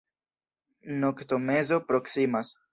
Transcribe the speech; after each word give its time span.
Noktomezo 1.05 1.81
proksimas. 1.93 2.55